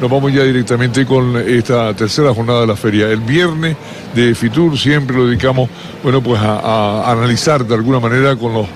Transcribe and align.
nos 0.00 0.10
vamos 0.10 0.32
ya 0.32 0.44
directamente 0.44 1.04
con 1.04 1.36
esta 1.36 1.94
tercera 1.94 2.32
jornada 2.32 2.60
de 2.60 2.66
la 2.68 2.76
feria. 2.76 3.08
El 3.08 3.20
viernes 3.20 3.76
de 4.14 4.34
Fitur 4.34 4.78
siempre 4.78 5.16
lo 5.16 5.26
dedicamos, 5.26 5.68
bueno, 6.02 6.22
pues 6.22 6.40
a, 6.40 7.10
analizar 7.10 7.64
de 7.64 7.74
alguna 7.74 7.98
manera 7.98 8.36
con 8.36 8.52
los 8.52 8.66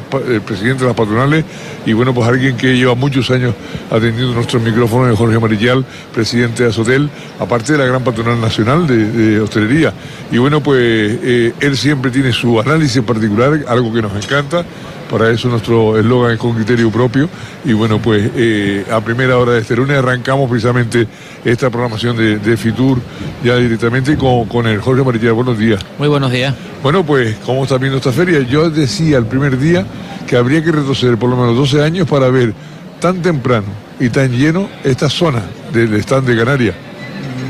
presidentes 0.44 0.80
de 0.80 0.86
las 0.86 0.96
patronales 0.96 1.44
y 1.86 1.92
bueno, 1.92 2.12
pues 2.12 2.28
alguien 2.28 2.56
que 2.56 2.76
lleva 2.76 2.94
muchos 2.94 3.30
años 3.30 3.54
atendiendo 3.90 4.34
nuestros 4.34 4.62
micrófonos, 4.62 5.16
Jorge 5.16 5.38
Marillal, 5.38 5.84
presidente 6.12 6.64
de 6.64 6.70
Azotel, 6.70 7.08
aparte 7.38 7.72
de 7.72 7.78
la 7.78 7.84
gran 7.84 8.02
patronal 8.02 8.40
nacional 8.40 8.86
de, 8.86 9.40
hostelería. 9.40 9.92
Y 10.30 10.38
bueno, 10.38 10.62
pues 10.62 10.80
eh, 10.82 11.52
él 11.60 11.76
siempre 11.76 12.10
tiene 12.10 12.32
su 12.32 12.60
análisis 12.60 13.02
particular, 13.02 13.64
algo 13.68 13.92
que 13.92 14.02
nos 14.02 14.12
encanta 14.16 14.64
para 15.12 15.30
eso 15.30 15.48
nuestro 15.48 15.98
eslogan 15.98 16.32
es 16.32 16.38
con 16.38 16.54
criterio 16.54 16.90
propio. 16.90 17.28
Y 17.66 17.74
bueno, 17.74 18.00
pues 18.00 18.30
eh, 18.34 18.82
a 18.90 18.98
primera 19.02 19.36
hora 19.36 19.52
de 19.52 19.60
este 19.60 19.76
lunes 19.76 19.98
arrancamos 19.98 20.48
precisamente 20.48 21.06
esta 21.44 21.68
programación 21.68 22.16
de, 22.16 22.56
Fitur 22.56 22.98
ya 23.44 23.56
directamente 23.56 24.16
con, 24.16 24.46
con 24.46 24.66
el 24.66 24.80
Jorge 24.80 25.04
Marillal. 25.04 25.34
Buenos 25.34 25.58
días. 25.58 25.84
Muy 25.98 26.08
buenos 26.08 26.32
días. 26.32 26.54
Bueno, 26.82 27.04
pues, 27.04 27.36
¿cómo 27.44 27.64
está 27.64 27.76
viendo 27.76 27.98
esta 27.98 28.10
feria? 28.10 28.40
Yo 28.40 28.70
decía 28.70 29.18
el 29.18 29.26
primer 29.26 29.58
día 29.58 29.86
que 30.26 30.36
habría 30.36 30.64
que 30.64 30.72
retroceder 30.72 31.18
por 31.18 31.28
lo 31.28 31.36
menos 31.36 31.56
12 31.56 31.82
años 31.82 32.08
para 32.08 32.30
ver 32.30 32.54
tan 32.98 33.20
temprano 33.20 33.66
y 34.00 34.08
tan 34.08 34.32
lleno 34.32 34.70
esta 34.82 35.10
zona 35.10 35.42
del 35.74 35.94
stand 35.96 36.26
de 36.26 36.36
Canarias. 36.38 36.74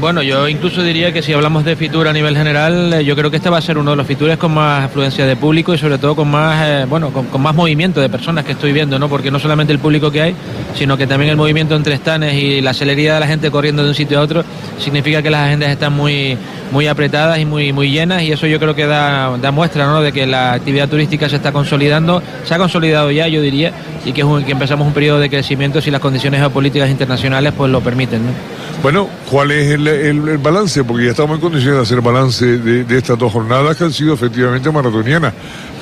Bueno, 0.03 0.21
yo 0.21 0.49
incluso 0.49 0.83
diría 0.83 1.13
que 1.13 1.23
si 1.23 1.33
hablamos 1.33 1.65
de 1.65 1.77
Fitur 1.77 2.09
a 2.09 2.13
nivel 2.13 2.37
general, 2.37 2.93
eh, 2.93 3.05
yo 3.05 3.15
creo 3.15 3.31
que 3.31 3.37
este 3.37 3.49
va 3.49 3.59
a 3.59 3.61
ser 3.61 3.79
uno 3.79 3.93
de 3.93 3.97
los 3.97 4.05
Fitures 4.05 4.37
con 4.37 4.53
más 4.53 4.87
afluencia 4.87 5.25
de 5.27 5.37
público 5.37 5.73
y 5.75 5.79
sobre 5.79 5.97
todo 5.97 6.17
con 6.17 6.29
más, 6.29 6.61
eh, 6.67 6.87
bueno, 6.89 7.13
con, 7.13 7.41
más 7.41 7.55
movimiento 7.55 8.01
de 8.01 8.09
personas 8.09 8.45
que 8.45 8.51
estoy 8.51 8.73
viendo, 8.73 8.99
¿no? 8.99 9.09
Porque 9.09 9.31
no 9.31 9.39
solamente 9.39 9.73
el 9.73 9.79
público 9.79 10.11
que 10.11 10.21
hay, 10.21 10.35
sino 10.75 10.97
que 10.97 11.07
también 11.07 11.31
el 11.31 11.37
movimiento 11.37 11.77
entre 11.77 11.95
estanes 11.95 12.35
y 12.35 12.61
la 12.61 12.75
celeridad 12.75 13.15
de 13.15 13.21
la 13.21 13.27
gente 13.29 13.49
corriendo 13.53 13.85
de 13.85 13.91
un 13.91 13.95
sitio 13.95 14.19
a 14.19 14.23
otro 14.23 14.45
significa 14.81 15.23
que 15.23 15.31
las 15.31 15.47
agendas 15.47 15.71
están 15.71 15.93
muy, 15.93 16.37
muy 16.73 16.89
apretadas 16.89 17.39
y 17.39 17.45
muy, 17.45 17.73
muy 17.73 17.93
llenas 17.93 18.23
y 18.23 18.33
eso 18.33 18.49
yo 18.49 18.59
creo 18.59 18.75
que 18.75 18.87
da, 18.87 19.39
da 19.41 19.53
muestra, 19.53 19.87
¿no? 19.87 20.03
De 20.03 20.11
que 20.11 20.27
la 20.27 20.55
actividad 20.55 20.89
turística 20.89 21.29
se 21.29 21.37
está 21.37 21.53
consolidando, 21.53 22.21
se 22.45 22.53
ha 22.53 22.59
consolidado 22.59 23.13
ya, 23.13 23.29
yo 23.29 23.41
diría, 23.41 23.71
y 24.05 24.11
que, 24.11 24.25
que 24.45 24.51
empezamos 24.51 24.85
un 24.85 24.95
periodo 24.95 25.21
de 25.21 25.31
crecimiento 25.31 25.81
si 25.81 25.93
las 25.93 26.01
condiciones 26.01 26.41
geopolíticas 26.41 26.91
internacionales 26.91 27.53
pues 27.57 27.71
lo 27.71 27.81
permiten, 27.81 28.27
¿no? 28.27 28.62
Bueno, 28.81 29.09
¿cuál 29.31 29.53
es 29.53 29.71
el, 29.71 30.39
balance? 30.39 30.83
Porque 30.83 31.05
ya 31.05 31.11
estamos 31.11 31.37
en 31.37 31.41
condiciones 31.41 31.77
de 31.77 31.83
hacer 31.83 32.01
balance 32.01 32.59
de, 32.59 32.97
estas 32.97 33.19
dos 33.19 33.33
jornadas 33.33 33.77
que 33.77 33.85
han 33.85 33.93
sido 33.93 34.15
efectivamente 34.15 34.71
maratonianas. 34.71 35.35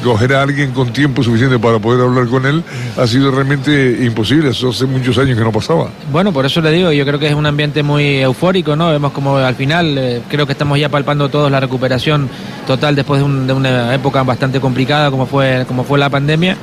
Coger 0.04 0.34
a 0.34 0.42
alguien 0.42 0.72
con 0.72 0.92
tiempo 0.92 1.22
suficiente 1.22 1.58
para 1.58 1.78
poder 1.78 2.02
hablar 2.06 2.26
con 2.26 2.46
él 2.46 2.62
ha 2.96 3.06
sido 3.06 3.30
realmente 3.30 3.98
imposible. 4.02 4.50
Eso 4.50 4.70
hace 4.70 4.86
muchos 4.86 5.16
años 5.18 5.36
que 5.36 5.44
no 5.44 5.52
pasaba. 5.52 5.90
Bueno, 6.10 6.32
por 6.32 6.44
eso 6.44 6.60
le 6.60 6.70
digo, 6.72 6.92
yo 6.92 7.06
creo 7.06 7.18
que 7.18 7.28
es 7.28 7.34
un 7.34 7.46
ambiente 7.46 7.82
muy 7.82 8.18
eufórico, 8.18 8.76
¿no? 8.76 8.90
Vemos 8.90 9.12
como 9.12 9.36
al 9.36 9.54
final, 9.54 9.96
eh, 9.96 10.22
creo 10.28 10.46
que 10.46 10.52
estamos 10.52 10.78
ya 10.78 10.88
palpando 10.88 11.28
todos 11.28 11.50
la 11.50 11.60
recuperación 11.60 12.28
total 12.66 12.96
después 12.96 13.22
de, 13.22 13.46
de, 13.46 13.52
una 13.52 13.94
época 13.94 14.22
bastante 14.22 14.60
complicada 14.60 15.10
como 15.10 15.26
fue, 15.26 15.64
como 15.66 15.84
fue 15.84 15.98
la 15.98 16.08
pandemia 16.08 16.56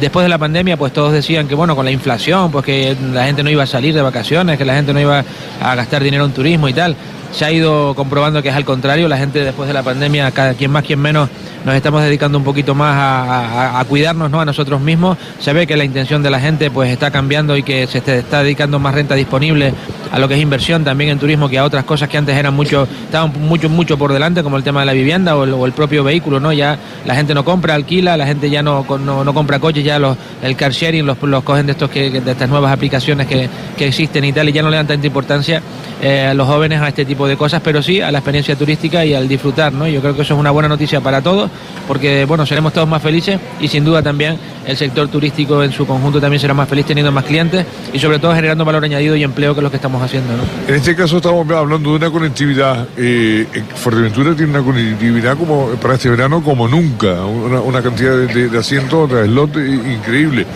después 0.00 0.24
de 0.24 0.28
la 0.28 0.38
pandemia, 0.38 0.76
pues 0.76 0.92
todos 0.92 1.12
decían 1.12 1.48
que, 1.48 1.54
bueno, 1.54 1.76
con 1.76 1.84
la 1.84 1.90
inflación, 1.90 2.50
pues 2.50 2.64
que 2.64 2.96
la 3.12 3.24
gente 3.24 3.42
no 3.42 3.50
iba 3.50 3.62
a 3.62 3.66
salir 3.66 3.94
de 3.94 4.02
vacaciones, 4.02 4.58
que 4.58 4.64
la 4.64 4.74
gente 4.74 4.92
no 4.92 5.00
iba 5.00 5.24
a 5.60 5.74
gastar 5.74 6.02
dinero 6.02 6.24
en 6.24 6.32
turismo 6.32 6.68
y 6.68 6.72
tal. 6.72 6.96
Se 7.32 7.44
ha 7.44 7.50
ido 7.50 7.94
comprobando 7.94 8.42
que 8.42 8.50
es 8.50 8.54
al 8.54 8.64
contrario, 8.64 9.08
la 9.08 9.16
gente 9.16 9.42
después 9.42 9.66
de 9.66 9.74
la 9.74 9.82
pandemia, 9.82 10.30
cada 10.30 10.54
quien 10.54 10.70
más, 10.70 10.84
quien 10.84 11.00
menos, 11.00 11.28
nos 11.64 11.74
estamos 11.74 12.02
dedicando 12.02 12.38
un 12.38 12.44
poquito 12.44 12.74
más 12.74 12.94
a, 12.98 13.84
cuidarnos 13.88 14.30
¿no? 14.30 14.40
a 14.40 14.44
nosotros 14.44 14.80
mismos. 14.80 15.16
Se 15.38 15.52
ve 15.52 15.66
que 15.66 15.76
la 15.76 15.84
intención 15.84 16.22
de 16.22 16.30
la 16.30 16.40
gente 16.40 16.70
pues 16.70 16.90
está 16.90 17.10
cambiando 17.10 17.56
y 17.56 17.62
que 17.62 17.86
se 17.86 17.98
está 17.98 18.42
dedicando 18.42 18.78
más 18.78 18.94
renta 18.94 19.14
disponible 19.14 19.72
a 20.10 20.18
lo 20.18 20.28
que 20.28 20.34
es 20.34 20.40
inversión 20.40 20.84
también 20.84 21.10
en 21.10 21.18
turismo 21.18 21.48
que 21.48 21.58
a 21.58 21.64
otras 21.64 21.84
cosas 21.84 22.08
que 22.08 22.18
antes 22.18 22.36
eran 22.36 22.54
mucho, 22.54 22.86
estaban 23.04 23.32
mucho, 23.40 23.68
mucho 23.70 23.96
por 23.96 24.12
delante, 24.12 24.42
como 24.42 24.56
el 24.56 24.62
tema 24.62 24.80
de 24.80 24.86
la 24.86 24.92
vivienda 24.92 25.36
o 25.36 25.64
el, 25.64 25.72
propio 25.72 26.04
vehículo, 26.04 26.38
¿no? 26.38 26.52
Ya 26.52 26.78
la 27.06 27.14
gente 27.14 27.32
no 27.32 27.44
compra, 27.44 27.74
alquila, 27.74 28.16
la 28.16 28.26
gente 28.26 28.50
ya 28.50 28.62
no, 28.62 28.84
no, 28.98 29.34
compra 29.34 29.58
coches, 29.58 29.82
ya 29.82 29.98
los, 29.98 30.18
el 30.42 30.54
car 30.54 30.72
sharing 30.72 31.06
los, 31.06 31.20
los 31.22 31.42
cogen 31.42 31.64
de 31.64 31.72
estos 31.72 31.88
que, 31.88 32.10
de 32.10 32.30
estas 32.30 32.48
nuevas 32.48 32.72
aplicaciones 32.72 33.26
que, 33.26 33.48
que 33.76 33.88
existen 33.88 34.24
y 34.24 34.32
tal, 34.32 34.50
y 34.50 34.52
ya 34.52 34.62
no 34.62 34.68
le 34.68 34.76
dan 34.76 34.86
tanta 34.86 35.06
importancia 35.06 35.62
eh, 36.02 36.32
los 36.34 36.46
jóvenes 36.46 36.80
a 36.80 36.88
este 36.88 37.04
tipo 37.04 37.21
de 37.26 37.36
cosas, 37.36 37.60
pero 37.62 37.82
sí 37.82 38.00
a 38.00 38.10
la 38.10 38.18
experiencia 38.18 38.56
turística 38.56 39.04
y 39.04 39.14
al 39.14 39.28
disfrutar, 39.28 39.72
¿no? 39.72 39.86
Yo 39.86 40.00
creo 40.00 40.14
que 40.14 40.22
eso 40.22 40.34
es 40.34 40.40
una 40.40 40.50
buena 40.50 40.68
noticia 40.68 41.00
para 41.00 41.22
todos, 41.22 41.50
porque 41.88 42.24
bueno, 42.24 42.46
seremos 42.46 42.72
todos 42.72 42.88
más 42.88 43.02
felices 43.02 43.38
y 43.60 43.68
sin 43.68 43.84
duda 43.84 44.02
también 44.02 44.38
el 44.66 44.76
sector 44.76 45.08
turístico 45.08 45.62
en 45.62 45.72
su 45.72 45.86
conjunto 45.86 46.20
también 46.20 46.40
será 46.40 46.54
más 46.54 46.68
feliz 46.68 46.86
teniendo 46.86 47.12
más 47.12 47.24
clientes 47.24 47.66
y 47.92 47.98
sobre 47.98 48.18
todo 48.18 48.34
generando 48.34 48.64
valor 48.64 48.84
añadido 48.84 49.16
y 49.16 49.22
empleo 49.22 49.54
que 49.54 49.60
es 49.60 49.64
lo 49.64 49.70
que 49.70 49.76
estamos 49.76 50.02
haciendo, 50.02 50.36
¿no? 50.36 50.42
En 50.68 50.74
este 50.74 50.94
caso 50.94 51.16
estamos 51.16 51.48
hablando 51.50 51.90
de 51.90 51.96
una 51.96 52.10
conectividad, 52.10 52.86
eh, 52.96 53.46
Fuerteventura 53.74 54.34
tiene 54.34 54.50
una 54.50 54.62
conectividad 54.62 55.36
como 55.36 55.68
para 55.80 55.94
este 55.94 56.10
verano 56.10 56.42
como 56.42 56.68
nunca, 56.68 57.24
una, 57.24 57.82
cantidad 57.82 58.16
de, 58.16 58.58
asientos, 58.58 59.10
de 59.10 59.26
slot 59.26 59.56
increíble. 59.56 60.46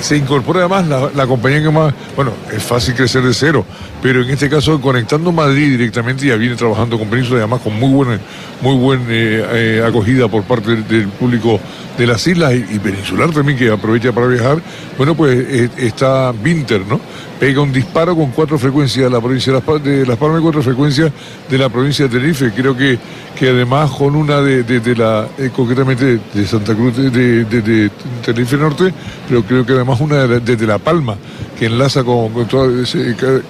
Se 0.00 0.16
incorpora 0.16 0.60
además 0.60 1.12
la, 1.14 1.26
compañía 1.26 1.62
que 1.62 1.70
más, 1.70 1.92
bueno, 2.14 2.32
es 2.52 2.62
fácil 2.62 2.94
crecer 2.94 3.22
de 3.22 3.34
cero, 3.34 3.64
pero 4.00 4.22
en 4.22 4.30
este 4.30 4.48
caso 4.48 4.80
conectando 4.80 5.32
Madrid 5.32 5.70
directamente, 5.70 6.26
ya 6.26 6.36
viene 6.36 6.54
trabajando 6.54 6.98
con 6.98 7.08
Península, 7.08 7.40
además 7.40 7.60
con 7.60 7.78
muy 7.78 7.90
buena, 7.90 8.20
muy 8.60 8.76
buena 8.76 9.04
eh, 9.08 9.46
eh, 9.52 9.84
acogida 9.86 10.28
por 10.28 10.44
parte 10.44 10.76
del, 10.76 11.08
público 11.08 11.60
de 11.98 12.06
las 12.06 12.26
islas 12.26 12.54
y, 12.54 12.78
peninsular 12.78 13.30
también, 13.42 13.58
que 13.58 13.70
aprovecha 13.70 14.12
para 14.12 14.28
viajar. 14.28 14.62
Bueno, 14.96 15.14
pues 15.14 15.36
eh, 15.36 15.68
está 15.78 16.32
Winter, 16.44 16.82
¿no? 16.86 17.00
Pega 17.40 17.60
un 17.60 17.72
disparo 17.72 18.14
con 18.14 18.30
cuatro 18.30 18.56
frecuencias 18.56 19.04
de 19.04 19.10
la 19.10 19.20
provincia 19.20 19.52
de 19.52 20.06
Las, 20.06 20.16
Palmas 20.16 20.38
y 20.38 20.42
cuatro 20.42 20.62
frecuencias 20.62 21.12
de 21.50 21.58
la 21.58 21.68
provincia 21.68 22.06
de 22.06 22.10
Tenerife. 22.12 22.52
Creo 22.52 22.76
que, 22.76 22.98
que 23.36 23.48
además 23.48 23.90
con 23.90 24.14
una 24.14 24.40
de, 24.40 24.94
la, 24.96 25.26
concretamente 25.54 26.20
de 26.32 26.46
Santa 26.46 26.72
Cruz 26.74 26.96
de, 26.96 27.90
Tenerife 28.24 28.56
Norte, 28.56 28.94
pero 29.28 29.42
creo 29.42 29.66
que 29.66 29.72
además 29.72 30.00
una 30.00 30.26
desde 30.26 30.66
La 30.66 30.78
Palma 30.78 31.16
que 31.58 31.66
enlaza 31.66 32.04
con, 32.04 32.30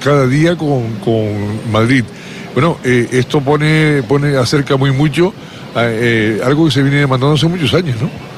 cada 0.02 0.26
día 0.26 0.56
con, 0.56 1.70
Madrid. 1.70 2.04
Bueno, 2.54 2.78
eh, 2.82 3.08
esto 3.12 3.40
pone, 3.40 4.02
pone, 4.08 4.36
acerca 4.36 4.76
muy 4.76 4.90
mucho 4.90 5.34
eh, 5.76 6.40
algo 6.44 6.66
que 6.66 6.70
se 6.70 6.82
viene 6.82 6.98
demandando 6.98 7.34
hace 7.34 7.46
muchos 7.46 7.72
años, 7.74 7.96
¿no? 8.00 8.31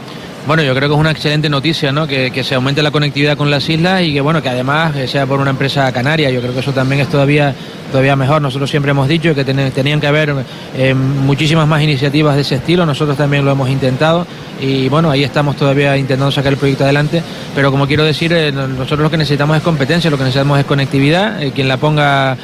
Bueno, 0.47 0.63
yo 0.63 0.75
creo 0.75 0.91
que 0.91 0.95
es 0.95 1.01
una 1.01 1.11
excelente 1.11 1.49
noticia, 1.49 1.91
¿no? 1.91 2.07
Que, 2.07 2.45
se 2.45 2.55
aumente 2.55 2.83
la 2.83 2.91
conectividad 2.91 3.35
con 3.35 3.51
las 3.51 3.67
islas 3.67 4.03
y 4.03 4.13
que, 4.13 4.21
bueno, 4.21 4.43
que 4.43 4.51
además 4.51 4.95
eh, 4.95 5.09
sea 5.09 5.25
por 5.25 5.41
una 5.41 5.49
empresa 5.49 5.91
canaria. 5.91 6.29
Yo 6.29 6.43
creo 6.43 6.53
que 6.53 6.61
eso 6.61 6.73
también 6.73 7.01
es 7.01 7.09
todavía, 7.09 7.55
todavía 7.91 8.15
mejor. 8.15 8.43
Nosotros 8.43 8.69
siempre 8.69 8.91
hemos 8.91 9.09
dicho 9.09 9.35
que 9.35 9.43
tenían 9.43 10.01
que 10.01 10.07
haber 10.07 10.35
eh, 10.77 10.93
muchísimas 10.93 11.67
más 11.67 11.83
iniciativas 11.83 12.35
de 12.35 12.43
ese 12.43 12.57
estilo. 12.57 12.85
Nosotros 12.85 13.17
también 13.17 13.43
lo 13.43 13.53
hemos 13.53 13.71
intentado 13.71 14.27
y, 14.61 14.91
bueno, 14.91 15.11
ahí 15.11 15.25
estamos 15.25 15.57
todavía 15.57 15.97
intentando 15.97 16.31
sacar 16.31 16.53
el 16.53 16.59
proyecto 16.59 16.85
adelante. 16.85 17.23
Pero 17.55 17.71
como 17.71 17.87
quiero 17.87 18.05
decir, 18.05 18.31
eh, 18.35 18.53
nosotros 18.53 19.01
lo 19.01 19.11
que 19.11 19.17
necesitamos 19.17 19.57
es 19.57 19.63
competencia, 19.63 20.11
lo 20.11 20.19
que 20.19 20.25
necesitamos 20.25 20.59
es 20.59 20.67
conectividad. 20.67 21.41
quien 21.55 21.69
la 21.69 21.79
ponga, 21.79 22.37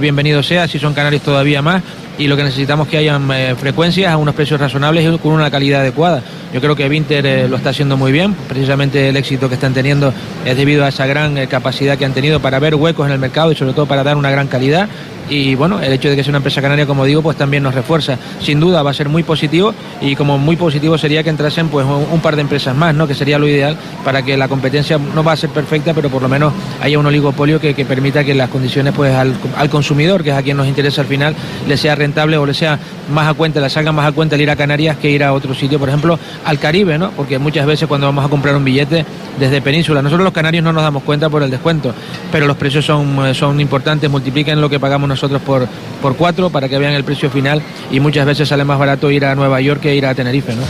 bienvenido 0.00 0.44
sea. 0.44 0.68
Si 0.68 0.78
son 0.78 0.94
canarios, 0.94 1.22
todavía 1.22 1.60
más 1.60 1.82
y 2.18 2.26
lo 2.26 2.36
que 2.36 2.42
necesitamos 2.42 2.86
es 2.86 2.90
que 2.90 2.98
hayan 2.98 3.28
frecuencias 3.56 4.12
a 4.12 4.16
unos 4.16 4.34
precios 4.34 4.60
razonables 4.60 5.04
y 5.04 5.18
con 5.18 5.32
una 5.32 5.50
calidad 5.50 5.80
adecuada. 5.80 6.22
Yo 6.52 6.60
creo 6.60 6.74
que 6.74 6.88
Vinter 6.88 7.26
eh, 7.26 7.48
lo 7.48 7.56
está 7.56 7.70
haciendo 7.70 7.96
muy 7.96 8.10
bien, 8.10 8.34
precisamente 8.34 9.10
el 9.10 9.16
éxito 9.16 9.48
que 9.48 9.54
están 9.56 9.74
teniendo 9.74 10.14
es 10.46 10.56
debido 10.56 10.84
a 10.84 10.88
esa 10.88 11.06
gran 11.06 11.36
eh, 11.36 11.46
capacidad 11.46 11.98
que 11.98 12.06
han 12.06 12.14
tenido 12.14 12.40
para 12.40 12.58
ver 12.58 12.74
huecos 12.74 13.06
en 13.06 13.12
el 13.12 13.18
mercado 13.18 13.52
y 13.52 13.54
sobre 13.54 13.74
todo 13.74 13.86
para 13.86 14.02
dar 14.02 14.16
una 14.16 14.30
gran 14.30 14.48
calidad 14.48 14.88
y 15.28 15.54
bueno, 15.54 15.80
el 15.80 15.92
hecho 15.92 16.08
de 16.08 16.16
que 16.16 16.22
sea 16.22 16.30
una 16.30 16.38
empresa 16.38 16.62
canaria, 16.62 16.86
como 16.86 17.04
digo, 17.04 17.22
pues 17.22 17.36
también 17.36 17.62
nos 17.62 17.74
refuerza. 17.74 18.18
Sin 18.40 18.60
duda 18.60 18.82
va 18.82 18.90
a 18.90 18.94
ser 18.94 19.08
muy 19.08 19.22
positivo 19.22 19.74
y 20.00 20.16
como 20.16 20.38
muy 20.38 20.56
positivo 20.56 20.98
sería 20.98 21.22
que 21.22 21.30
entrasen 21.30 21.68
pues 21.68 21.86
un, 21.86 22.20
par 22.20 22.36
de 22.36 22.42
empresas 22.42 22.74
más, 22.74 22.94
¿no? 22.94 23.06
Que 23.06 23.14
sería 23.14 23.38
lo 23.38 23.46
ideal 23.46 23.76
para 24.04 24.22
que 24.22 24.36
la 24.36 24.48
competencia 24.48 24.98
no 24.98 25.22
va 25.22 25.32
a 25.32 25.36
ser 25.36 25.50
perfecta, 25.50 25.94
pero 25.94 26.08
por 26.08 26.22
lo 26.22 26.28
menos 26.28 26.52
haya 26.80 26.98
un 26.98 27.06
oligopolio 27.06 27.60
que, 27.60 27.74
permita 27.84 28.24
que 28.24 28.34
las 28.34 28.50
condiciones 28.50 28.92
pues 28.94 29.14
al, 29.14 29.36
consumidor, 29.70 30.22
que 30.22 30.30
es 30.30 30.36
a 30.36 30.42
quien 30.42 30.56
nos 30.56 30.66
interesa 30.66 31.02
al 31.02 31.06
final, 31.06 31.34
le 31.66 31.76
sea 31.76 31.94
rentable 31.94 32.36
o 32.36 32.46
le 32.46 32.54
sea 32.54 32.78
más 33.12 33.28
a 33.28 33.34
cuenta, 33.34 33.60
le 33.60 33.70
salga 33.70 33.92
más 33.92 34.06
a 34.08 34.12
cuenta 34.12 34.34
el 34.34 34.42
ir 34.42 34.50
a 34.50 34.56
Canarias 34.56 34.96
que 34.96 35.10
ir 35.10 35.22
a 35.24 35.32
otro 35.32 35.54
sitio, 35.54 35.78
por 35.78 35.88
ejemplo, 35.88 36.18
al 36.44 36.58
Caribe, 36.58 36.98
¿no? 36.98 37.10
Porque 37.12 37.38
muchas 37.38 37.66
veces 37.66 37.88
cuando 37.88 38.06
vamos 38.06 38.24
a 38.24 38.28
comprar 38.28 38.56
un 38.56 38.64
billete 38.64 39.04
desde 39.38 39.62
Península, 39.62 40.02
nosotros 40.02 40.24
los 40.24 40.32
canarios 40.32 40.64
no 40.64 40.72
nos 40.72 40.82
damos 40.82 41.02
cuenta 41.02 41.28
por 41.28 41.42
el 41.42 41.50
descuento, 41.50 41.94
pero 42.32 42.46
los 42.46 42.56
precios 42.56 42.84
son, 42.84 43.34
son 43.34 43.60
importantes, 43.60 44.10
multiplican 44.10 44.60
lo 44.60 44.68
que 44.68 44.80
pagamos 44.80 45.08
nosotros 45.08 45.17
nosotros 45.18 45.42
por, 45.42 45.66
por 46.00 46.16
cuatro 46.16 46.48
para 46.50 46.68
que 46.68 46.78
vean 46.78 46.94
el 46.94 47.04
precio 47.04 47.28
final 47.30 47.60
y 47.90 47.98
muchas 47.98 48.24
veces 48.24 48.48
sale 48.48 48.64
más 48.64 48.78
barato 48.78 49.10
ir 49.10 49.24
a 49.24 49.34
Nueva 49.34 49.60
York 49.60 49.80
que 49.80 49.94
ir 49.94 50.06
a 50.06 50.14
Tenerife, 50.14 50.54
¿no? 50.54 50.62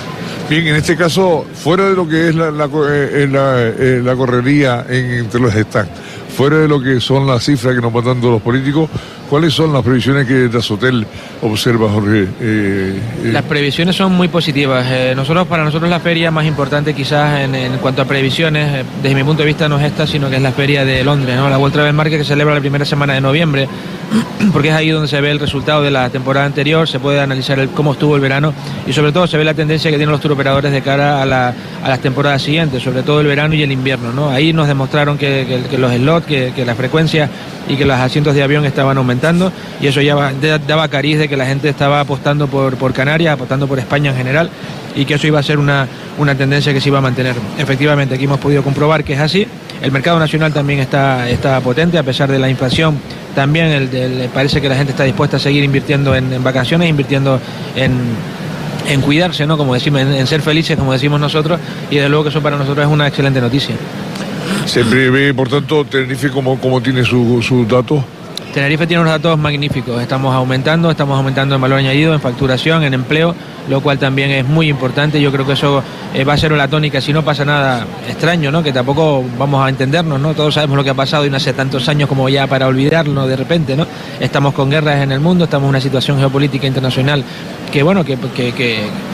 Bien, 0.49 0.67
en 0.67 0.77
este 0.77 0.97
caso, 0.97 1.45
fuera 1.53 1.91
de 1.91 1.95
lo 1.95 2.09
que 2.09 2.31
es 2.31 2.35
la, 2.35 2.51
la, 2.51 2.65
eh, 2.65 3.29
eh, 3.29 4.01
la, 4.03 4.17
correría 4.17 4.87
entre 4.89 5.41
los 5.41 5.53
stands, 5.53 5.91
fuera 6.35 6.57
de 6.57 6.69
lo 6.69 6.81
que 6.81 7.01
son 7.01 7.27
las 7.27 7.45
cifras 7.45 7.75
que 7.75 7.83
nos 7.83 7.93
van 7.93 8.07
dando 8.07 8.31
los 8.31 8.41
políticos, 8.41 8.89
¿Cuáles 9.29 9.53
son 9.53 9.75
las 9.75 9.83
previsiones 9.83 10.27
que 10.27 10.49
Dasotel 10.49 11.07
observa, 11.43 11.91
Jorge? 11.91 12.23
Eh, 12.23 12.99
eh, 13.25 13.31
las 13.31 13.43
previsiones 13.43 13.95
son 13.95 14.13
muy 14.13 14.29
positivas. 14.29 14.87
Eh, 14.91 15.13
nosotros, 15.15 15.47
para 15.47 15.65
nosotros 15.65 15.91
la 15.91 16.01
feria 16.01 16.31
más 16.31 16.47
importante 16.47 16.95
quizás 16.95 17.41
en, 17.41 17.77
cuanto 17.77 18.01
a 18.01 18.05
previsiones, 18.07 18.87
desde 19.03 19.15
mi 19.15 19.23
punto 19.25 19.43
de 19.43 19.49
vista 19.49 19.69
no 19.69 19.79
es 19.79 19.85
esta, 19.85 20.07
sino 20.07 20.31
que 20.31 20.37
es 20.37 20.43
la 20.43 20.53
feria 20.53 20.83
de 20.87 21.05
Londres, 21.05 21.37
¿no? 21.37 21.51
la 21.51 21.59
World 21.59 21.75
Travel 21.75 21.93
Market 21.93 22.21
que 22.21 22.25
se 22.25 22.31
celebra 22.31 22.55
la 22.55 22.61
primera 22.61 22.87
semana 22.87 23.13
de 23.13 23.21
noviembre, 23.21 23.69
porque 24.53 24.69
es 24.69 24.75
ahí 24.75 24.89
donde 24.89 25.09
se 25.09 25.21
ve 25.21 25.31
el 25.31 25.41
resultado 25.41 25.83
de 25.83 25.91
la 25.91 26.09
temporada 26.09 26.47
anterior, 26.47 26.89
se 26.89 26.99
puede 26.99 27.21
analizar 27.21 27.69
cómo 27.75 27.93
estuvo 27.93 28.17
el 28.17 28.23
verano 28.23 28.55
y 28.87 28.95
sobre 28.95 29.13
todo 29.13 29.27
se 29.27 29.37
ve 29.37 29.45
la 29.45 29.53
tendencia 29.53 29.91
que 29.91 29.99
tienen 29.99 30.13
los 30.13 30.23
turoperadores 30.23 30.73
de 30.73 30.81
cara 30.81 31.21
a, 31.23 31.27
las 31.27 32.01
temporadas 32.01 32.41
siguientes, 32.41 32.83
sobre 32.83 33.03
todo 33.03 33.21
el 33.21 33.27
verano 33.27 33.55
y 33.55 33.63
el 33.63 33.73
invierno. 33.73 34.11
¿no? 34.11 34.31
Ahí 34.31 34.55
nos 34.55 34.69
demostraron 34.69 35.19
que, 35.19 35.67
los 35.77 35.93
slots, 35.93 36.27
que 36.27 36.65
la 36.65 36.75
frecuencia 36.75 37.29
y 37.69 37.77
que 37.77 37.85
los 37.85 37.99
asientos 37.99 38.35
de 38.35 38.43
avión 38.43 38.65
estaban 38.65 38.97
aumentando 38.97 39.18
y 39.81 39.87
eso 39.87 40.01
ya 40.01 40.33
daba 40.67 40.89
cariz 40.89 41.19
de 41.19 41.29
que 41.29 41.37
la 41.37 41.47
gente 41.47 41.69
estaba 41.69 42.01
apostando 42.01 42.47
por, 42.47 42.93
Canarias, 42.93 43.35
apostando 43.35 43.67
por 43.67 43.79
España 43.79 44.11
en 44.11 44.17
general 44.17 44.51
y 44.95 45.05
que 45.05 45.15
eso 45.15 45.27
iba 45.27 45.39
a 45.39 45.43
ser 45.43 45.59
una, 45.59 45.87
una 46.19 46.35
tendencia 46.35 46.73
que 46.73 46.81
se 46.81 46.89
iba 46.89 46.99
a 46.99 47.03
mantener. 47.03 47.35
Efectivamente, 47.59 48.15
aquí 48.15 48.25
hemos 48.25 48.39
podido 48.39 48.63
comprobar 48.63 49.05
que 49.05 49.15
es 49.15 49.21
así. 49.21 49.47
El 49.83 49.93
mercado 49.93 50.19
nacional 50.19 50.53
también 50.53 50.81
está, 50.81 51.29
está 51.31 51.61
potente, 51.61 51.99
a 51.99 52.03
pesar 52.03 52.31
de 52.31 52.39
la 52.39 52.49
inflación, 52.49 52.99
también 53.35 53.67
el, 53.67 54.29
parece 54.35 54.61
que 54.61 54.69
la 54.69 54.75
gente 54.75 54.91
está 54.91 55.05
dispuesta 55.05 55.37
a 55.37 55.41
seguir 55.41 55.63
invirtiendo 55.63 56.15
en, 56.17 56.43
vacaciones, 56.43 56.89
invirtiendo 56.89 57.41
en, 57.77 59.01
cuidarse, 59.03 59.47
¿no? 59.47 59.57
Como 59.57 59.75
decimos, 59.75 60.01
en, 60.01 60.27
ser 60.27 60.43
felices, 60.43 60.77
como 60.77 60.93
decimos 60.93 61.21
nosotros, 61.21 61.61
y 61.91 61.97
desde 61.97 62.09
luego 62.09 62.25
que 62.25 62.31
eso 62.31 62.43
para 62.43 62.57
nosotros 62.57 62.87
es 62.87 62.93
una 62.93 63.07
excelente 63.07 63.41
noticia. 63.41 63.77
Se 64.67 64.85
prevé, 64.85 65.33
por 65.33 65.49
tanto, 65.49 65.85
Tenerife, 65.85 66.31
¿cómo, 66.31 66.59
cómo 66.59 66.81
tiene 66.81 67.05
sus 67.05 67.69
datos? 67.69 68.03
Tenerife 68.59 68.89
tiene 68.89 69.03
unos 69.03 69.13
datos 69.13 69.39
magníficos. 69.39 70.03
Estamos 70.03 70.35
aumentando, 70.35 70.91
estamos 70.91 71.17
aumentando 71.17 71.55
en 71.55 71.61
valor 71.61 71.79
añadido, 71.79 72.13
en 72.13 72.21
facturación, 72.21 72.83
en 72.83 72.93
empleo, 72.93 73.33
lo 73.69 73.81
cual 73.81 74.01
también 74.01 74.33
es 74.33 74.45
muy 74.45 74.69
importante. 74.69 75.21
Yo 75.21 75.31
creo 75.31 75.47
que 75.47 75.53
eso 75.53 75.81
eh, 76.13 76.25
va 76.25 76.33
a 76.33 76.37
ser 76.37 76.53
una 76.53 76.67
tónica 76.67 77.01
si 77.01 77.13
no 77.13 77.25
pasa 77.25 77.45
nada 77.45 77.87
extraño. 78.09 78.61
Que 78.65 78.73
tampoco 78.73 79.25
vamos 79.39 79.65
a 79.65 79.69
entendernos, 79.69 80.19
¿no? 80.19 80.35
Todos 80.35 80.55
sabemos 80.55 80.77
lo 80.77 80.83
que 80.83 80.91
ha 80.91 80.95
pasado 80.95 81.25
y 81.25 81.31
no 81.31 81.37
hace 81.37 81.53
tantos 81.53 81.89
años 81.89 82.09
como 82.09 82.29
ya 82.29 82.49
para 82.49 82.67
olvidarlo 82.67 83.29
de 83.29 83.37
repente, 83.37 83.77
¿no? 83.77 83.87
Estamos 84.19 84.55
con 84.55 84.71
guerras 84.71 85.05
en 85.05 85.13
el 85.13 85.21
mundo, 85.21 85.45
estamos 85.45 85.67
en 85.67 85.71
una 85.71 85.81
situación 85.81 86.19
geopolítica 86.19 86.67
internacional 86.67 87.23
que, 87.71 87.85
bueno, 87.85 88.05
que, 88.05 88.19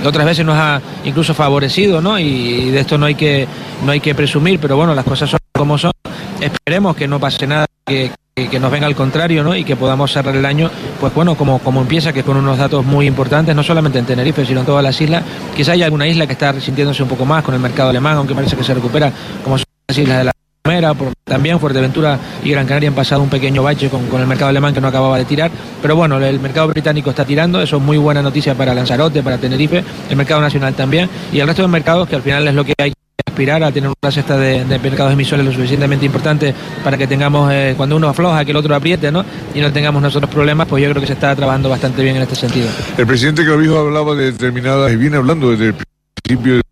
otras 0.06 0.24
veces 0.24 0.46
nos 0.46 0.56
ha 0.56 0.80
incluso 1.04 1.34
favorecido, 1.34 2.00
¿no? 2.00 2.18
Y, 2.18 2.70
de 2.70 2.80
esto 2.80 2.96
no 2.96 3.04
hay 3.04 3.14
que 3.14 3.46
no 3.84 3.92
hay 3.92 4.00
que 4.00 4.14
presumir, 4.14 4.58
pero 4.58 4.78
bueno, 4.78 4.94
las 4.94 5.04
cosas 5.04 5.28
son 5.28 5.40
como 5.52 5.76
son. 5.76 5.92
Esperemos 6.40 6.96
que 6.96 7.06
no 7.06 7.20
pase 7.20 7.46
nada 7.46 7.66
que 8.34 8.58
nos 8.58 8.72
venga 8.72 8.88
al 8.88 8.96
contrario 8.96 9.44
¿no? 9.44 9.54
y 9.54 9.62
que 9.62 9.76
podamos 9.76 10.12
cerrar 10.12 10.34
el 10.34 10.44
año, 10.44 10.68
pues 10.98 11.14
bueno, 11.14 11.36
como, 11.36 11.60
como 11.60 11.80
empieza, 11.80 12.12
que 12.12 12.24
con 12.24 12.36
unos 12.36 12.58
datos 12.58 12.84
muy 12.84 13.06
importantes, 13.06 13.54
no 13.54 13.62
solamente 13.62 14.00
en 14.00 14.06
Tenerife, 14.06 14.44
sino 14.44 14.60
en 14.60 14.66
todas 14.66 14.82
las 14.82 15.00
islas. 15.00 15.22
Quizá 15.56 15.70
hay 15.70 15.84
alguna 15.84 16.08
isla 16.08 16.26
que 16.26 16.32
está 16.32 16.60
sintiéndose 16.60 17.04
un 17.04 17.08
poco 17.08 17.24
más 17.24 17.44
con 17.44 17.54
el 17.54 17.60
mercado 17.60 17.90
alemán, 17.90 18.16
aunque 18.16 18.34
parece 18.34 18.56
que 18.56 18.64
se 18.64 18.74
recupera, 18.74 19.12
como 19.44 19.56
son 19.56 19.64
las 19.86 19.98
islas 19.98 20.18
de 20.18 20.24
la 20.24 20.32
Primera, 20.64 20.94
también 21.24 21.60
Fuerteventura 21.60 22.18
y 22.42 22.50
Gran 22.50 22.66
Canaria 22.66 22.88
han 22.88 22.94
pasado 22.94 23.22
un 23.22 23.28
pequeño 23.28 23.62
bache 23.62 23.90
con, 23.90 24.06
con, 24.06 24.20
el 24.22 24.26
mercado 24.26 24.48
alemán 24.48 24.72
que 24.72 24.80
no 24.80 24.88
acababa 24.88 25.18
de 25.18 25.26
tirar, 25.26 25.50
pero 25.82 25.94
bueno, 25.94 26.16
el 26.18 26.40
mercado 26.40 26.68
británico 26.68 27.10
está 27.10 27.26
tirando, 27.26 27.60
eso 27.60 27.76
es 27.76 27.82
muy 27.82 27.98
buena 27.98 28.22
noticia 28.22 28.54
para 28.54 28.74
Lanzarote, 28.74 29.22
para 29.22 29.36
Tenerife, 29.36 29.84
el 30.08 30.16
mercado 30.16 30.40
nacional 30.40 30.72
también, 30.72 31.10
y 31.34 31.38
el 31.38 31.46
resto 31.46 31.60
de 31.60 31.68
mercados 31.68 32.08
que 32.08 32.16
al 32.16 32.22
final 32.22 32.48
es 32.48 32.54
lo 32.54 32.64
que 32.64 32.72
hay 32.78 32.93
aspirar 33.34 33.64
a 33.64 33.72
tener 33.72 33.90
una 33.90 34.12
cesta 34.12 34.36
de, 34.36 34.64
mercados 34.78 35.12
emisores 35.12 35.44
lo 35.44 35.52
suficientemente 35.52 36.06
importante 36.06 36.54
para 36.84 36.96
que 36.96 37.08
tengamos, 37.08 37.52
eh, 37.52 37.74
cuando 37.76 37.96
uno 37.96 38.08
afloja, 38.08 38.44
que 38.44 38.52
el 38.52 38.56
otro 38.56 38.74
apriete, 38.76 39.10
¿no? 39.10 39.24
Y 39.54 39.60
no 39.60 39.72
tengamos 39.72 40.00
nosotros 40.00 40.30
problemas, 40.30 40.68
pues 40.68 40.84
yo 40.84 40.90
creo 40.90 41.00
que 41.00 41.08
se 41.08 41.14
está 41.14 41.34
trabajando 41.34 41.68
bastante 41.68 42.02
bien 42.02 42.14
en 42.14 42.22
este 42.22 42.36
sentido. 42.36 42.68
El 42.96 43.06
presidente 43.06 43.44
Clavijo 43.44 43.76
hablaba 43.78 44.14
de 44.14 44.30
determinadas, 44.30 44.92
y 44.92 44.96
viene 44.96 45.16
hablando 45.16 45.50
desde 45.50 45.66
el 45.66 45.74
principio 46.22 46.54
de 46.54 46.62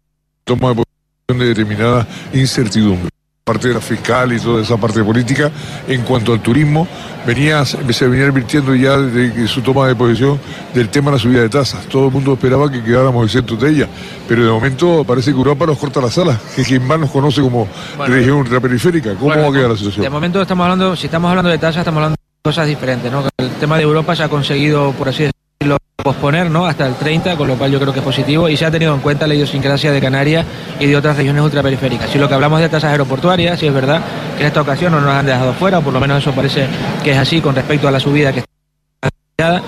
toma 0.45 0.69
de 0.69 0.75
posición 0.77 1.39
de 1.39 1.47
determinadas 1.47 2.07
incertidumbres 2.33 3.12
parte 3.45 3.67
de 3.67 3.75
la 3.75 3.81
fiscal 3.81 4.33
y 4.33 4.39
toda 4.39 4.63
esa 4.63 4.77
parte 4.77 5.03
política. 5.03 5.51
En 5.89 6.03
cuanto 6.03 6.33
al 6.33 6.41
turismo, 6.41 6.87
venía, 7.27 7.65
se 7.65 8.07
venía 8.07 8.27
advirtiendo 8.27 8.73
ya 8.75 8.97
desde 8.97 9.49
su 9.49 9.63
toma 9.63 9.89
de 9.89 9.97
posición 9.97 10.39
del 10.73 10.89
tema 10.91 11.11
de 11.11 11.17
la 11.17 11.23
subida 11.23 11.41
de 11.41 11.49
tasas. 11.49 11.87
Todo 11.87 12.07
el 12.07 12.13
mundo 12.13 12.35
esperaba 12.35 12.71
que 12.71 12.83
quedáramos 12.85 13.27
exentos 13.27 13.61
de 13.61 13.71
ella, 13.71 13.89
pero 14.29 14.45
de 14.45 14.51
momento 14.51 15.03
parece 15.05 15.33
que 15.33 15.37
Europa 15.37 15.67
nos 15.67 15.77
corta 15.77 16.01
las 16.01 16.17
alas, 16.19 16.39
que 16.55 16.63
quien 16.63 16.87
más 16.87 17.01
nos 17.01 17.11
conoce 17.11 17.41
como 17.41 17.67
región 18.07 18.37
ultraperiférica. 18.37 19.15
¿Cómo 19.17 19.37
va 19.37 19.49
a 19.49 19.53
quedar 19.53 19.71
la 19.71 19.77
situación? 19.77 20.05
De 20.05 20.11
momento 20.11 20.41
estamos 20.41 20.63
hablando, 20.63 20.95
si 20.95 21.07
estamos 21.07 21.29
hablando 21.29 21.51
de 21.51 21.59
tasas, 21.59 21.79
estamos 21.79 21.99
hablando 21.99 22.15
de 22.15 22.49
cosas 22.49 22.69
diferentes. 22.69 23.11
¿no? 23.11 23.25
El 23.39 23.51
tema 23.55 23.77
de 23.77 23.83
Europa 23.83 24.15
se 24.15 24.23
ha 24.23 24.29
conseguido, 24.29 24.93
por 24.93 25.09
así 25.09 25.25
decirlo, 25.25 25.42
posponer 26.03 26.51
¿no? 26.51 26.67
hasta 26.67 26.87
el 26.87 26.95
30, 26.95 27.37
con 27.37 27.49
lo 27.49 27.57
cual 27.57 27.71
yo 27.71 27.81
creo 27.81 27.93
que 27.93 28.01
es 28.01 28.05
positivo 28.05 28.49
y 28.49 28.57
se 28.57 28.67
ha 28.67 28.71
tenido 28.71 28.95
en 28.95 29.01
cuenta 29.01 29.27
la 29.27 29.35
idiosincrasia 29.35 29.93
de 29.93 30.01
Canarias 30.01 30.45
y 30.81 30.87
de 30.87 30.97
otras 30.97 31.17
regiones 31.17 31.43
ultraperiféricas. 31.45 32.11
Si 32.11 32.19
lo 32.19 32.29
que 32.29 32.35
hablamos 32.35 32.61
de 32.61 32.69
tasas 32.69 32.91
aeroportuarias, 32.91 33.59
si 33.61 33.67
es 33.67 33.75
verdad 33.75 34.01
que 34.37 34.43
en 34.43 34.49
esta 34.49 34.61
ocasión 34.61 34.93
no 34.93 35.01
nos 35.01 35.11
han 35.11 35.27
dejado 35.27 35.53
fuera, 35.55 35.79
o 35.79 35.83
por 35.83 35.93
lo 35.93 36.01
menos 36.01 36.19
eso 36.19 36.33
parece 36.33 36.67
que 37.05 37.13
es 37.13 37.19
así 37.19 37.41
con 37.41 37.55
respecto 37.55 37.89
a 37.89 37.91
la 37.91 38.01
subida 38.01 38.33
que 38.33 38.45
está 39.37 39.63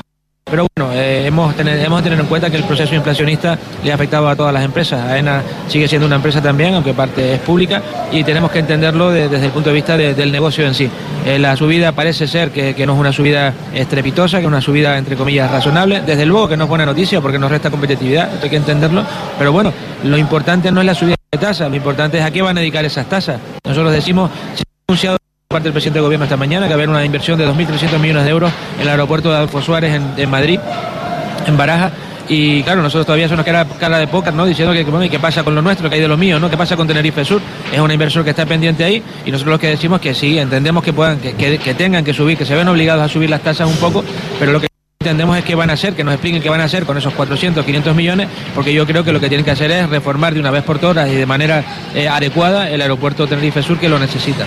pero 0.45 0.67
bueno, 0.77 0.93
eh, 0.93 1.27
hemos, 1.27 1.55
tener, 1.57 1.79
hemos 1.81 2.03
tener 2.03 2.21
en 2.21 2.27
cuenta 2.27 2.51
que 2.51 2.57
el 2.57 2.65
proceso 2.65 2.95
inflacionista 2.95 3.59
le 3.83 3.91
ha 3.91 3.95
afectado 3.95 4.29
a 4.29 4.37
todas 4.37 4.53
las 4.53 4.65
empresas. 4.65 5.01
AENA 5.11 5.43
sigue 5.69 5.89
siendo 5.89 6.07
una 6.07 6.17
empresa 6.17 6.41
también, 6.43 6.75
aunque 6.75 6.93
parte 6.93 7.35
es 7.35 7.41
pública, 7.41 7.83
y 8.13 8.23
tenemos 8.23 8.51
que 8.51 8.59
entenderlo 8.59 9.11
desde 9.11 9.47
el 9.47 9.51
punto 9.53 9.71
de 9.71 9.75
vista 9.75 9.97
del 9.97 10.31
negocio 10.31 10.67
en 10.67 10.75
sí. 10.75 10.89
Eh, 11.25 11.39
la 11.39 11.57
subida 11.57 11.93
parece 11.93 12.29
ser 12.29 12.51
que, 12.51 12.75
no 12.87 12.93
es 12.93 12.99
una 13.01 13.13
subida 13.13 13.53
estrepitosa, 13.73 14.39
que 14.39 14.45
es 14.45 14.49
una 14.49 14.61
subida, 14.61 14.99
entre 14.99 15.17
comillas, 15.17 15.51
razonable. 15.51 16.03
Desde 16.03 16.27
luego 16.27 16.49
que 16.49 16.57
no 16.57 16.65
es 16.65 16.69
buena 16.71 16.87
noticia 16.87 17.21
porque 17.21 17.39
nos 17.39 17.51
resta 17.51 17.71
competitividad, 17.71 18.31
hay 18.43 18.51
que 18.51 18.57
entenderlo. 18.57 19.03
Pero 19.39 19.51
bueno, 19.51 19.73
lo 20.05 20.19
importante 20.19 20.71
no 20.71 20.81
es 20.81 20.87
la 20.87 20.95
subida 20.95 21.17
de 21.33 21.39
tasas, 21.39 21.71
lo 21.71 21.77
importante 21.77 22.19
es 22.19 22.25
a 22.25 22.31
qué 22.31 22.43
van 22.43 22.59
a 22.59 22.61
dedicar 22.61 22.85
esas 22.85 23.09
tasas. 23.09 23.41
Nosotros 23.65 23.93
decimos, 23.93 24.31
se 24.55 24.63
ha 24.63 24.87
anunciado 24.89 25.17
parte 25.55 25.69
del 25.69 25.73
presidente 25.73 26.01
del 26.01 26.07
gobierno 26.07 26.25
esta 26.25 26.37
mañana, 26.37 26.67
que 26.67 26.71
va 26.71 26.75
a 26.75 26.83
haber 26.83 26.89
una 26.89 27.05
inversión 27.05 27.39
de 27.39 27.47
2.300 27.47 28.01
millones 28.01 28.25
de 28.25 28.31
euros 28.31 28.51
en 28.75 28.83
el 28.83 28.89
aeropuerto 28.89 29.31
de 29.31 29.37
Adolfo 29.37 29.63
Suárez 29.63 30.01
en, 30.17 30.29
Madrid, 30.29 30.59
en 31.47 31.57
Baraja. 31.57 31.93
Y 32.29 32.65
claro, 32.65 32.83
nosotros 32.83 33.07
todavía 33.07 33.29
somos 33.29 33.45
cara, 33.45 33.65
cara 33.79 33.99
de 33.99 34.09
póker, 34.09 34.35
¿no? 34.35 34.47
Diciendo 34.47 34.75
que, 34.75 35.09
¿qué 35.09 35.19
pasa 35.21 35.45
con 35.45 35.55
lo 35.55 35.63
nuestro? 35.63 35.89
¿Qué 35.89 35.95
hay 35.95 36.01
de 36.01 36.09
lo 36.09 36.17
mío? 36.17 36.41
¿no? 36.41 36.51
¿Qué 36.51 36.57
pasa 36.57 36.75
con 36.75 36.89
Tenerife 36.89 37.25
Sur? 37.25 37.41
Es 37.73 37.79
una 37.79 37.95
inversión 37.95 38.25
que 38.25 38.31
está 38.31 38.45
pendiente 38.45 38.83
ahí 38.83 39.01
y 39.25 39.31
nosotros 39.31 39.53
lo 39.53 39.61
que 39.61 39.69
decimos 39.69 40.01
que 40.01 40.13
sí, 40.13 40.41
entendemos 40.41 40.83
que 40.83 40.93
puedan, 40.93 41.21
que, 41.21 41.35
que 41.37 41.75
tengan 41.75 42.05
que 42.05 42.13
subir, 42.13 42.37
que 42.37 42.45
se 42.45 42.57
ven 42.57 42.67
obligados 42.67 43.05
a 43.05 43.09
subir 43.09 43.31
las 43.31 43.41
tasas 43.41 43.69
un 43.69 43.77
poco, 43.77 44.03
pero 44.41 44.51
lo 44.51 44.61
que 44.61 44.67
entendemos 45.05 45.37
es 45.37 45.45
que 45.45 45.55
van 45.55 45.71
a 45.71 45.75
hacer, 45.75 45.95
que 45.95 46.03
nos 46.03 46.15
expliquen 46.15 46.43
qué 46.43 46.49
van 46.49 46.63
a 46.63 46.65
hacer 46.65 46.85
con 46.85 46.99
esos 46.99 47.13
400, 47.13 47.65
500 47.65 47.95
millones, 47.95 48.29
porque 48.55 48.73
yo 48.73 48.87
creo 48.87 49.05
que 49.05 49.13
lo 49.13 49.21
que 49.21 49.29
tienen 49.29 49.45
que 49.45 49.53
hacer 49.53 49.71
es 49.71 49.89
reformar 49.89 50.35
de 50.35 50.41
una 50.41 50.51
vez 50.51 50.65
por 50.65 50.81
todas 50.81 51.09
y 51.09 51.15
de 51.15 51.27
manera 51.27 51.63
eh, 51.95 52.09
adecuada 52.09 52.71
el 52.71 52.81
aeropuerto 52.81 53.27
Tenerife 53.29 53.63
Sur 53.63 53.79
que 53.79 53.89
lo 53.89 54.01
necesita. 54.01 54.47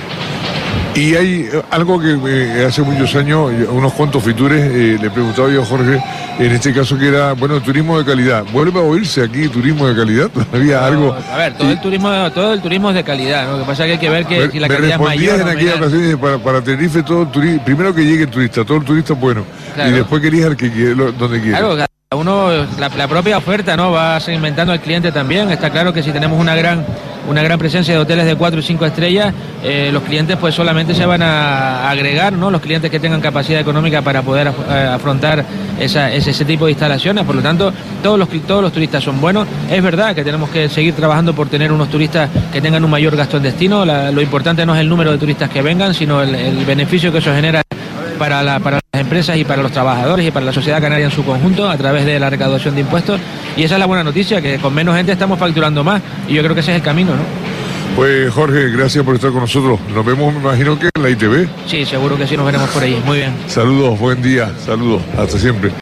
Y 0.98 1.14
hay 1.14 1.48
eh, 1.54 1.62
algo 1.70 2.00
que 2.00 2.18
eh, 2.26 2.66
hace 2.66 2.82
muchos 2.82 3.14
años, 3.16 3.52
unos 3.70 3.94
cuantos 3.94 4.24
fitures, 4.24 5.00
le 5.00 5.10
preguntaba 5.12 5.48
yo 5.48 5.62
a 5.62 5.66
Jorge, 5.66 6.02
en 6.40 6.52
este 6.52 6.74
caso 6.74 6.98
que 6.98 7.10
era, 7.10 7.34
bueno, 7.34 7.62
turismo 7.62 8.00
de 8.00 8.06
calidad. 8.06 8.44
¿Vuelve 8.52 8.80
a 8.80 8.82
oírse 8.82 9.22
aquí 9.22 9.48
turismo 9.48 9.88
de 9.88 9.96
calidad? 9.96 10.30
¿Todavía 10.52 10.84
algo? 10.84 11.16
A 11.32 11.38
ver, 11.38 11.54
todo, 11.54 11.70
el 11.70 11.80
turismo, 11.80 12.32
todo 12.32 12.52
el 12.52 12.62
turismo 12.62 12.90
es 12.90 12.96
de 12.96 13.04
calidad, 13.04 13.48
Lo 13.48 13.60
que 13.60 13.66
pasa 13.66 13.84
es 13.84 13.88
que 13.88 13.92
hay 13.94 14.00
que 14.00 14.10
ver 14.10 14.26
que 14.26 14.50
si 14.50 14.60
la 14.60 14.68
calidad 14.68 14.94
es 14.94 15.00
mayor. 15.00 15.42
en 15.42 15.48
aquella 15.50 15.76
ocasión, 15.76 16.20
para, 16.20 16.40
para 16.40 16.62
Tenerife, 16.64 17.04
todo 17.04 17.22
el 17.22 17.28
turismo, 17.30 17.64
primero 17.64 17.94
que 17.94 18.04
llegue 18.04 18.24
el 18.24 18.32
turista, 18.32 18.66
todo 18.66 18.78
el 18.78 18.84
turista 18.84 19.14
bueno, 19.14 19.44
y 19.78 19.92
después 19.92 20.20
querías 20.20 20.48
el 20.48 20.58
que 20.58 20.72
quiere, 20.72 20.96
donde 20.96 21.40
quiera. 21.40 21.60
Claro, 21.60 21.86
uno, 22.16 22.50
la, 22.80 22.90
la, 22.90 23.08
propia 23.08 23.38
oferta, 23.38 23.78
¿no? 23.78 23.92
Va 23.92 24.20
segmentando 24.20 24.74
al 24.74 24.80
cliente 24.80 25.12
también. 25.12 25.52
Está 25.52 25.70
claro 25.70 25.94
que 25.94 26.02
si 26.02 26.12
tenemos 26.12 26.40
una 26.40 26.56
gran 26.56 26.86
una 27.28 27.44
gran 27.44 27.60
presencia 27.60 27.94
de 27.94 28.00
hoteles 28.00 28.26
de 28.26 28.36
4 28.36 28.60
y 28.60 28.64
5 28.64 28.86
estrellas, 28.86 29.34
eh, 29.64 29.90
los 29.92 30.04
clientes 30.04 30.38
pues 30.38 30.56
solamente 30.56 30.96
se 30.96 31.06
van 31.06 31.22
a 31.22 31.90
agregar, 31.90 32.34
¿no? 32.34 32.50
Los 32.50 32.62
clientes 32.62 32.90
que 32.90 33.00
tengan 33.00 33.22
capacidad 33.22 33.60
económica 33.60 34.02
para 34.02 34.22
poder 34.22 34.48
eh, 34.48 34.90
afrontar 34.92 35.46
ese, 35.80 36.46
tipo 36.46 36.66
de 36.66 36.72
instalaciones. 36.72 37.26
Por 37.26 37.36
lo 37.36 37.42
tanto, 37.42 37.74
todos 38.02 38.18
los, 38.18 38.30
todos 38.48 38.62
los 38.62 38.72
turistas 38.72 39.04
son 39.04 39.20
buenos. 39.20 39.48
Es 39.70 39.84
verdad 39.84 40.16
que 40.16 40.24
tenemos 40.24 40.50
que 40.50 40.70
seguir 40.70 40.96
trabajando 40.96 41.34
por 41.34 41.50
tener 41.50 41.72
unos 41.72 41.90
turistas 41.90 42.30
que 42.52 42.62
tengan 42.62 42.84
un 42.84 42.92
mayor 42.92 43.16
gasto 43.16 43.38
en 43.38 43.44
destino. 43.44 43.86
lo 43.86 44.22
importante 44.22 44.66
no 44.66 44.74
es 44.74 44.82
el 44.82 44.90
número 44.90 45.12
de 45.12 45.18
turistas 45.18 45.50
que 45.50 45.62
vengan, 45.62 45.94
sino 45.94 46.22
el 46.22 46.66
beneficio 46.66 47.12
que 47.12 47.20
eso 47.20 47.34
genera 47.34 47.67
para, 48.18 48.44
la, 48.44 48.60
para 48.60 48.80
las 48.92 49.02
empresas 49.02 49.38
y 49.38 49.46
para 49.46 49.62
los 49.62 49.72
trabajadores 49.72 50.28
y 50.28 50.32
para 50.32 50.46
la 50.46 50.54
sociedad 50.54 50.82
canaria 50.82 51.06
en 51.06 51.12
su 51.12 51.24
conjunto 51.24 51.70
a 51.70 51.78
través 51.78 52.06
de 52.06 52.20
la 52.20 52.30
recaudación 52.30 52.76
de 52.76 52.82
impuestos. 52.82 53.20
Y 53.56 53.64
esa 53.64 53.76
es 53.76 53.80
la 53.80 53.86
buena 53.86 54.04
noticia, 54.04 54.42
que 54.42 54.58
con 54.58 54.74
menos 54.74 54.96
gente 54.96 55.12
estamos 55.12 55.40
facturando 55.40 55.84
más 55.84 56.02
y 56.28 56.34
yo 56.34 56.42
creo 56.44 56.54
que 56.54 56.62
ese 56.62 56.72
es 56.72 56.78
el 56.78 56.84
camino, 56.84 57.12
¿no? 57.12 57.24
Pues 57.96 58.32
Jorge, 58.32 58.70
gracias 58.70 59.04
por 59.04 59.16
estar 59.16 59.32
con 59.32 59.42
nosotros. 59.42 59.80
Nos 59.94 60.06
vemos, 60.06 60.32
me 60.32 60.40
imagino 60.40 60.78
que 60.78 60.90
en 60.96 61.02
la 61.02 61.10
ITV. 61.10 61.48
Sí, 61.66 61.84
seguro 61.84 62.16
que 62.16 62.28
sí, 62.28 62.38
nos 62.38 62.46
veremos 62.46 62.70
por 62.70 62.84
ahí. 62.84 63.02
Muy 63.06 63.18
bien. 63.18 63.34
Saludos, 63.48 63.98
buen 63.98 64.22
día, 64.22 64.52
saludos, 64.64 65.02
hasta 65.18 65.40
siempre. 65.40 65.72